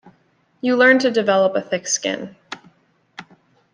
You 0.61 0.75
learn 0.77 0.97
to 0.97 1.11
develop 1.11 1.55
a 1.55 1.61
thick 1.61 1.85
skin. 1.85 2.35